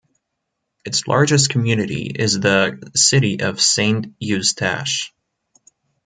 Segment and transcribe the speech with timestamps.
[0.83, 5.13] Its largest community is the city of Saint-Eustache.